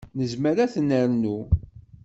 [0.17, 1.37] Nezmer ad ten-nernu.